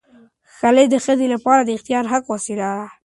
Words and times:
خلع 0.57 0.85
د 0.89 0.95
ښځې 1.05 1.27
لپاره 1.33 1.61
د 1.63 1.69
اختیاري 1.77 2.07
حق 2.13 2.23
وسیله 2.33 2.67
ده. 2.79 2.83